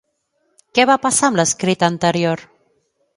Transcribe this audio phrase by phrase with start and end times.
[0.79, 2.43] Què va passar amb l'escrit anterior?